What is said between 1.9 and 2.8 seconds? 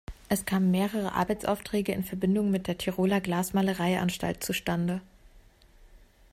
in Verbindung mit der